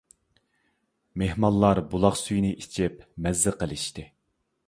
[1.23, 4.09] مېھمانلار بۇلاق سۈيىنى ئىچىپ مەززە قىلىشتى.